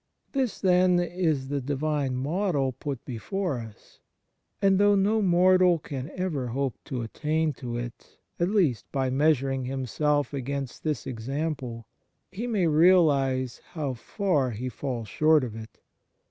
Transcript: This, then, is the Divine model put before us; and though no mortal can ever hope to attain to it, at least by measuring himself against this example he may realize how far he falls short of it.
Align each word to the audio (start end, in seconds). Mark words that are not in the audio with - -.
This, 0.31 0.59
then, 0.59 0.99
is 0.99 1.49
the 1.49 1.61
Divine 1.61 2.15
model 2.15 2.71
put 2.71 3.05
before 3.05 3.59
us; 3.59 3.99
and 4.59 4.79
though 4.79 4.95
no 4.95 5.21
mortal 5.21 5.77
can 5.77 6.09
ever 6.15 6.47
hope 6.47 6.73
to 6.85 7.03
attain 7.03 7.53
to 7.61 7.77
it, 7.77 8.17
at 8.39 8.49
least 8.49 8.91
by 8.91 9.11
measuring 9.11 9.65
himself 9.65 10.33
against 10.33 10.83
this 10.83 11.05
example 11.05 11.85
he 12.31 12.47
may 12.47 12.65
realize 12.65 13.61
how 13.73 13.93
far 13.93 14.49
he 14.49 14.69
falls 14.69 15.07
short 15.07 15.43
of 15.43 15.55
it. 15.55 15.79